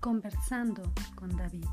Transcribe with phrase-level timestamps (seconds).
[0.00, 1.66] Conversando con David.